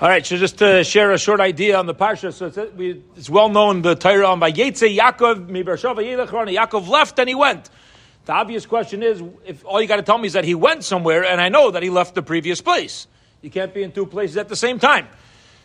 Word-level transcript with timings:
All 0.00 0.08
right, 0.08 0.24
so 0.24 0.36
just 0.36 0.58
to 0.58 0.84
share 0.84 1.10
a 1.10 1.18
short 1.18 1.40
idea 1.40 1.76
on 1.76 1.86
the 1.86 1.94
parsha, 1.94 2.32
so 2.32 2.46
it's, 2.46 2.72
we, 2.76 3.02
it's 3.16 3.28
well 3.28 3.48
known 3.48 3.82
the 3.82 3.96
Torah 3.96 4.28
on 4.28 4.38
Vayetze 4.38 4.96
Yaakov 4.96 5.48
mi 5.48 5.64
Beersheva 5.64 5.96
Yaakov 5.96 6.86
left 6.86 7.18
and 7.18 7.28
he 7.28 7.34
went. 7.34 7.68
The 8.24 8.32
obvious 8.32 8.64
question 8.64 9.02
is, 9.02 9.20
if 9.44 9.64
all 9.64 9.82
you 9.82 9.88
got 9.88 9.96
to 9.96 10.02
tell 10.02 10.18
me 10.18 10.26
is 10.26 10.34
that 10.34 10.44
he 10.44 10.54
went 10.54 10.84
somewhere, 10.84 11.24
and 11.24 11.40
I 11.40 11.48
know 11.48 11.72
that 11.72 11.82
he 11.82 11.90
left 11.90 12.14
the 12.14 12.22
previous 12.22 12.60
place, 12.60 13.08
you 13.42 13.50
can't 13.50 13.74
be 13.74 13.82
in 13.82 13.90
two 13.90 14.06
places 14.06 14.36
at 14.36 14.48
the 14.48 14.54
same 14.54 14.78
time. 14.78 15.08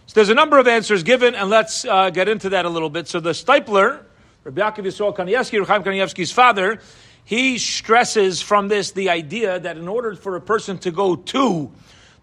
So 0.07 0.15
there's 0.15 0.29
a 0.29 0.33
number 0.33 0.57
of 0.57 0.67
answers 0.67 1.03
given, 1.03 1.35
and 1.35 1.51
let's 1.51 1.85
uh, 1.85 2.09
get 2.09 2.27
into 2.27 2.49
that 2.49 2.65
a 2.65 2.69
little 2.69 2.89
bit. 2.89 3.07
So 3.07 3.19
the 3.19 3.31
Steipler, 3.31 4.03
Rabbi 4.45 4.61
Yaakov 4.61 4.85
Yisrael 4.85 5.15
Kanievsky, 5.15 5.63
Chaim 5.63 5.83
Kanievsky's 5.83 6.31
father, 6.31 6.79
he 7.23 7.57
stresses 7.59 8.41
from 8.41 8.67
this 8.67 8.91
the 8.91 9.09
idea 9.09 9.59
that 9.59 9.77
in 9.77 9.87
order 9.87 10.15
for 10.15 10.35
a 10.35 10.41
person 10.41 10.79
to 10.79 10.91
go 10.91 11.15
to 11.15 11.71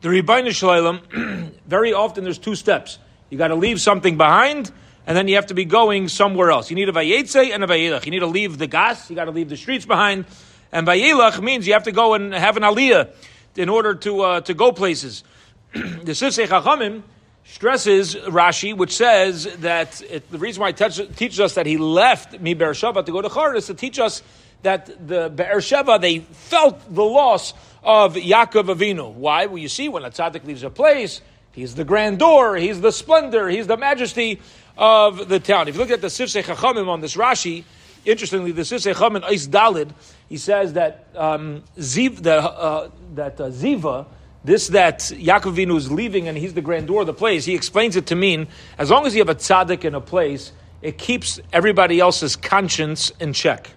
the 0.00 0.08
Rebbeinu 0.08 0.54
Shalom, 0.54 1.52
very 1.66 1.92
often 1.92 2.24
there's 2.24 2.38
two 2.38 2.54
steps. 2.54 2.98
You 3.28 3.38
got 3.38 3.48
to 3.48 3.54
leave 3.54 3.80
something 3.80 4.16
behind, 4.16 4.70
and 5.06 5.16
then 5.16 5.28
you 5.28 5.36
have 5.36 5.46
to 5.46 5.54
be 5.54 5.64
going 5.64 6.08
somewhere 6.08 6.50
else. 6.50 6.70
You 6.70 6.76
need 6.76 6.88
a 6.88 6.92
Vayetze 6.92 7.52
and 7.52 7.62
a 7.62 7.66
Vayelach. 7.66 8.04
You 8.04 8.10
need 8.10 8.20
to 8.20 8.26
leave 8.26 8.58
the 8.58 8.66
gas, 8.66 9.10
you 9.10 9.16
got 9.16 9.26
to 9.26 9.30
leave 9.30 9.48
the 9.48 9.56
streets 9.56 9.84
behind. 9.84 10.24
And 10.72 10.86
Vayelach 10.86 11.42
means 11.42 11.66
you 11.66 11.74
have 11.74 11.84
to 11.84 11.92
go 11.92 12.14
and 12.14 12.32
have 12.32 12.56
an 12.56 12.62
Aliyah 12.62 13.10
in 13.56 13.68
order 13.68 13.94
to, 13.94 14.20
uh, 14.22 14.40
to 14.42 14.54
go 14.54 14.72
places. 14.72 15.22
the 15.72 16.12
Sifsei 16.12 16.46
Chachamim 16.46 17.02
stresses 17.44 18.14
Rashi, 18.14 18.76
which 18.76 18.96
says 18.96 19.44
that 19.58 20.00
it, 20.02 20.30
the 20.30 20.38
reason 20.38 20.60
why 20.60 20.70
it 20.70 21.16
teaches 21.16 21.40
us 21.40 21.54
that 21.54 21.66
he 21.66 21.76
left 21.76 22.40
Mi 22.40 22.54
Beersheba 22.54 23.02
to 23.02 23.12
go 23.12 23.22
to 23.22 23.28
Char 23.28 23.54
is 23.54 23.66
to 23.66 23.74
teach 23.74 23.98
us 23.98 24.22
that 24.62 25.08
the 25.08 25.30
Beersheba, 25.30 25.98
they 25.98 26.20
felt 26.20 26.94
the 26.94 27.04
loss 27.04 27.54
of 27.82 28.14
Yaakov 28.14 28.74
Avinu. 28.74 29.12
Why? 29.12 29.46
Well, 29.46 29.58
you 29.58 29.68
see, 29.68 29.88
when 29.88 30.04
a 30.04 30.10
tzaddik 30.10 30.44
leaves 30.44 30.62
a 30.62 30.70
place, 30.70 31.20
he's 31.52 31.74
the 31.74 31.84
grandeur, 31.84 32.56
he's 32.56 32.80
the 32.80 32.92
splendor, 32.92 33.48
he's 33.48 33.66
the 33.66 33.76
majesty 33.76 34.40
of 34.76 35.28
the 35.28 35.40
town. 35.40 35.68
If 35.68 35.74
you 35.74 35.80
look 35.80 35.90
at 35.90 36.00
the 36.00 36.08
Sifsei 36.08 36.42
Chachamim 36.42 36.88
on 36.88 37.00
this 37.00 37.16
Rashi, 37.16 37.64
interestingly, 38.04 38.52
the 38.52 38.62
Sifsei 38.62 38.94
Chachamim 38.94 39.24
Eis 39.24 39.48
Dalid, 39.48 39.90
he 40.28 40.36
says 40.36 40.74
that 40.74 41.06
um, 41.14 41.62
Ziv, 41.78 42.18
that, 42.18 42.38
uh, 42.38 42.90
that 43.14 43.40
uh, 43.40 43.48
Ziva, 43.48 44.06
this 44.42 44.68
that 44.68 45.00
Yaakov 45.00 45.54
Avinu 45.54 45.76
is 45.76 45.90
leaving 45.92 46.28
and 46.28 46.36
he's 46.36 46.54
the 46.54 46.62
grandeur 46.62 47.00
of 47.00 47.06
the 47.06 47.14
place, 47.14 47.44
he 47.44 47.54
explains 47.54 47.96
it 47.96 48.06
to 48.06 48.16
mean 48.16 48.48
as 48.78 48.90
long 48.90 49.06
as 49.06 49.14
you 49.14 49.20
have 49.20 49.28
a 49.28 49.34
tzaddik 49.34 49.84
in 49.84 49.94
a 49.94 50.00
place, 50.00 50.52
it 50.80 50.96
keeps 50.96 51.40
everybody 51.52 52.00
else's 52.00 52.36
conscience 52.36 53.10
in 53.20 53.32
check. 53.32 53.70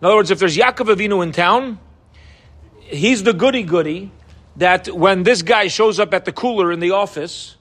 In 0.00 0.06
other 0.06 0.16
words, 0.16 0.30
if 0.30 0.38
there's 0.38 0.56
Yaakov 0.56 0.94
Avinu 0.94 1.22
in 1.22 1.32
town, 1.32 1.78
he's 2.80 3.22
the 3.22 3.32
goody 3.32 3.62
goody 3.62 4.12
that 4.56 4.88
when 4.88 5.22
this 5.22 5.42
guy 5.42 5.68
shows 5.68 6.00
up 6.00 6.14
at 6.14 6.24
the 6.24 6.32
cooler 6.32 6.72
in 6.72 6.80
the 6.80 6.92
office, 6.92 7.56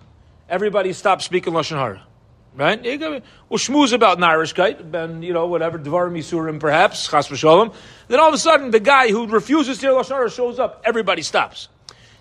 everybody 0.48 0.94
stops 0.94 1.26
speaking 1.26 1.52
lashon 1.52 1.78
hara, 1.78 2.02
right? 2.56 2.82
We'll 3.50 3.60
schmooze 3.60 3.92
about 3.92 4.20
Narishkeit, 4.20 4.94
and 4.94 5.24
you 5.24 5.34
know 5.34 5.48
whatever 5.48 5.78
Dvar 5.78 6.10
Misurim 6.10 6.60
perhaps 6.60 7.10
Chas 7.10 7.28
v'Shalom. 7.28 7.74
Then 8.08 8.22
all 8.22 8.30
of 8.30 8.34
a 8.34 8.38
sudden, 8.38 8.72
the 8.72 8.80
guy 8.80 9.10
who 9.10 9.28
refuses 9.28 9.80
to 9.80 9.88
hear 9.88 9.96
lashon 9.96 10.16
hara 10.16 10.32
shows 10.32 10.60
up. 10.60 10.82
Everybody 10.86 11.22
stops. 11.22 11.68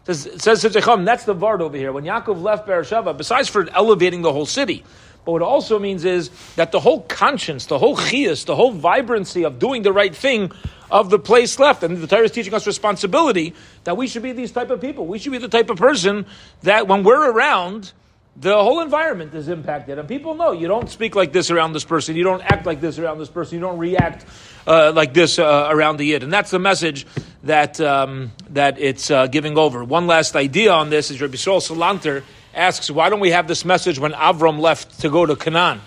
Says, 0.05 0.29
says 0.37 0.63
that's 0.63 1.25
the 1.25 1.35
Vard 1.35 1.63
over 1.63 1.77
here. 1.77 1.91
When 1.93 2.05
Yaakov 2.05 2.43
left 2.43 2.67
Beersheba, 2.67 3.15
besides 3.15 3.49
for 3.49 3.69
elevating 3.71 4.23
the 4.23 4.33
whole 4.33 4.47
city, 4.47 4.85
but 5.25 5.33
what 5.33 5.43
it 5.43 5.47
also 5.47 5.79
means 5.79 6.05
is 6.05 6.31
that 6.57 6.73
the 6.73 6.81
whole 6.81 7.01
conscience, 7.03 7.67
the 7.67 7.79
whole 7.79 7.97
chias, 7.97 8.45
the 8.45 8.55
whole 8.55 8.73
vibrancy 8.73 9.45
of 9.45 9.59
doing 9.59 9.83
the 9.83 9.93
right 9.93 10.15
thing 10.15 10.53
of 10.91 11.09
the 11.09 11.19
place 11.19 11.59
left. 11.59 11.83
And 11.83 11.97
the 11.97 12.07
Torah 12.07 12.25
is 12.25 12.31
teaching 12.31 12.53
us 12.53 12.67
responsibility 12.67 13.55
that 13.85 13.97
we 13.97 14.07
should 14.07 14.23
be 14.23 14.33
these 14.33 14.53
type 14.53 14.71
of 14.71 14.81
people. 14.81 15.07
We 15.07 15.19
should 15.19 15.33
be 15.33 15.39
the 15.39 15.49
type 15.49 15.71
of 15.71 15.79
person 15.79 16.27
that 16.63 16.87
when 16.87 17.05
we're 17.05 17.31
around, 17.31 17.93
the 18.37 18.55
whole 18.55 18.81
environment 18.81 19.35
is 19.35 19.49
impacted. 19.49 19.99
And 19.99 20.09
people 20.09 20.35
know 20.35 20.53
you 20.53 20.69
don't 20.69 20.91
speak 20.91 21.15
like 21.15 21.33
this 21.33 21.51
around 21.51 21.73
this 21.73 21.85
person, 21.85 22.17
you 22.17 22.25
don't 22.25 22.43
act 22.43 22.67
like 22.67 22.81
this 22.81 22.99
around 22.99 23.19
this 23.19 23.29
person, 23.29 23.55
you 23.55 23.61
don't 23.61 23.79
react 23.79 24.27
uh, 24.67 24.93
like 24.95 25.15
this 25.15 25.39
uh, 25.39 25.69
around 25.71 25.99
the 25.99 26.05
Yid. 26.05 26.23
And 26.23 26.33
that's 26.33 26.51
the 26.51 26.59
message 26.59 27.07
that, 27.45 27.79
um, 27.81 28.33
that 28.51 28.79
it's 28.79 29.11
uh, 29.11 29.27
giving 29.27 29.57
over. 29.57 29.85
One 29.85 30.07
last 30.07 30.35
idea 30.35 30.73
on 30.73 30.91
this 30.91 31.11
is 31.11 31.21
Rabbi 31.21 31.35
Yisrael 31.35 31.61
Salanter 31.61 32.23
asks, 32.55 32.91
why 32.91 33.11
don't 33.11 33.21
we 33.21 33.31
have 33.31 33.47
this 33.47 33.65
message 33.65 33.99
when 33.99 34.13
Avram 34.13 34.61
left 34.61 35.01
to 35.01 35.11
go 35.11 35.27
to 35.27 35.37
Canaan? 35.37 35.81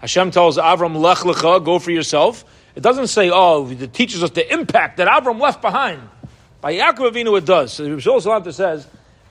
Hashem 0.00 0.32
tells 0.32 0.58
Avram, 0.58 0.96
Lech 0.96 1.18
lecha, 1.18 1.64
go 1.64 1.78
for 1.78 1.92
yourself. 1.92 2.44
It 2.74 2.82
doesn't 2.82 3.06
say, 3.06 3.30
oh, 3.32 3.70
it 3.70 3.94
teaches 3.94 4.22
us 4.22 4.30
the 4.30 4.52
impact 4.52 4.98
that 4.98 5.08
Avram 5.08 5.40
left 5.40 5.62
behind. 5.62 6.02
By 6.60 6.74
Yaakov 6.74 7.12
Avinu, 7.12 7.38
it 7.38 7.46
does. 7.46 7.72
So 7.72 7.86
Rishon 7.88 8.20
Salanter 8.20 8.52
says, 8.52 8.86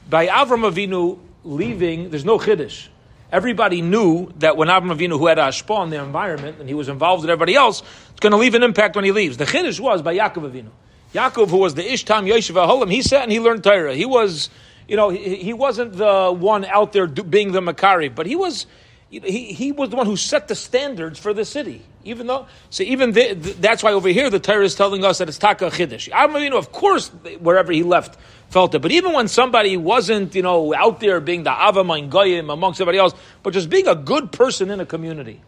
by 0.09 0.28
Avram 0.28 0.72
Avinu 0.72 1.19
leaving, 1.44 2.09
there's 2.09 2.25
no 2.25 2.40
chiddush. 2.40 2.88
Everybody 3.31 3.81
knew 3.81 4.31
that 4.38 4.56
when 4.56 4.69
Avram 4.69 4.96
Avinu, 4.96 5.19
who 5.19 5.28
had 5.28 5.40
a 5.40 5.44
ashpa 5.44 5.84
in 5.84 5.90
the 5.90 6.02
environment, 6.02 6.59
and 6.59 6.69
he 6.69 6.75
was 6.75 6.88
involved 6.88 7.24
with 7.24 7.30
everybody 7.30 7.56
else, 7.56 7.84
it's 8.12 8.19
going 8.22 8.31
to 8.31 8.38
leave 8.38 8.56
an 8.56 8.63
impact 8.63 8.96
when 8.96 9.03
he 9.03 9.12
leaves. 9.12 9.36
The 9.36 9.46
chiddush 9.46 9.80
was 9.80 10.02
by 10.02 10.16
Yaakov 10.16 10.50
Avinu. 10.52 10.69
Yaakov, 11.16 11.50
who 11.50 11.58
was 11.58 11.76
the 11.76 11.94
ish 11.94 12.03
tam 12.03 12.26
yoshev 12.26 12.56
ohalim, 12.56 12.92
he 12.92 13.02
sat 13.02 13.24
and 13.24 13.31
he 13.31 13.40
learned 13.40 13.64
Torah. 13.64 13.96
He 13.96 14.06
was, 14.06 14.50
you 14.88 14.98
know, 14.98 15.09
he, 15.09 15.36
he 15.38 15.53
wasn't 15.53 15.94
the 15.94 16.31
one 16.31 16.66
out 16.66 16.92
there 16.92 17.08
do, 17.08 17.24
being 17.24 17.53
the 17.53 17.62
Makari, 17.62 18.14
but 18.14 18.26
he 18.26 18.36
was 18.36 18.68
he, 19.09 19.54
he 19.54 19.72
was 19.72 19.90
the 19.90 19.96
one 19.96 20.08
who 20.08 20.18
set 20.18 20.48
the 20.48 20.56
standards 20.56 21.20
for 21.20 21.34
the 21.34 21.46
city. 21.46 21.81
Even 22.04 22.28
though, 22.28 22.48
so 22.70 22.84
even 22.84 23.14
the, 23.14 23.34
the, 23.34 23.54
that's 23.54 23.81
why 23.81 23.94
over 23.94 24.09
here 24.09 24.30
the 24.30 24.40
Torah 24.40 24.66
is 24.66 24.75
telling 24.75 25.04
us 25.04 25.20
that 25.20 25.30
it's 25.30 25.38
taka 25.38 25.70
chiddush. 25.70 26.09
I 26.14 26.28
mean, 26.28 26.44
you 26.44 26.50
know, 26.50 26.58
of 26.58 26.72
course, 26.72 27.08
wherever 27.40 27.72
he 27.72 27.84
left 27.84 28.20
felt 28.50 28.75
it. 28.75 28.80
But 28.80 28.92
even 28.92 29.14
when 29.14 29.28
somebody 29.28 29.78
wasn't, 29.78 30.36
you 30.36 30.42
know, 30.42 30.75
out 30.75 31.00
there 31.00 31.20
being 31.20 31.44
the 31.44 31.52
avamayim 31.52 32.09
goyim 32.09 32.50
amongst 32.50 32.81
everybody 32.81 32.98
else, 32.98 33.14
but 33.42 33.54
just 33.54 33.70
being 33.70 33.88
a 33.88 33.96
good 33.96 34.31
person 34.31 34.70
in 34.70 34.80
a 34.80 34.86
community, 34.86 35.42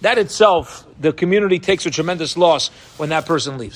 that 0.00 0.18
itself, 0.18 0.86
the 1.00 1.12
community 1.12 1.58
takes 1.58 1.86
a 1.86 1.90
tremendous 1.90 2.36
loss 2.36 2.68
when 2.96 3.10
that 3.10 3.26
person 3.26 3.58
leaves. 3.58 3.70